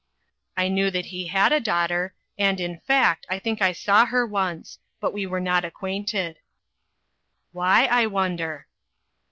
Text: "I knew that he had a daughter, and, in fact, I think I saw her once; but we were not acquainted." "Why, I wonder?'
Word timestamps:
"I 0.57 0.67
knew 0.67 0.89
that 0.89 1.05
he 1.05 1.27
had 1.27 1.53
a 1.53 1.59
daughter, 1.59 2.15
and, 2.35 2.59
in 2.59 2.79
fact, 2.79 3.27
I 3.29 3.37
think 3.37 3.61
I 3.61 3.71
saw 3.71 4.07
her 4.07 4.25
once; 4.25 4.79
but 4.99 5.13
we 5.13 5.27
were 5.27 5.39
not 5.39 5.63
acquainted." 5.63 6.37
"Why, 7.51 7.85
I 7.85 8.07
wonder?' 8.07 8.65